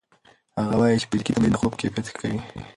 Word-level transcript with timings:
هغه 0.59 0.75
وايي 0.79 0.97
چې 1.01 1.07
فزیکي 1.09 1.31
تمرین 1.35 1.51
د 1.53 1.59
خوب 1.61 1.73
کیفیت 1.81 2.05
ښه 2.09 2.13
کوي. 2.21 2.39